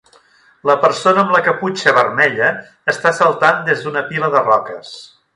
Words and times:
La 0.67 0.75
persona 0.85 1.19
amb 1.23 1.33
la 1.35 1.41
caputxa 1.47 1.93
vermella 1.97 2.47
està 2.93 3.11
saltant 3.19 3.61
des 3.67 3.83
d'una 3.85 4.03
pila 4.09 4.31
de 4.37 4.43
roques. 4.49 4.95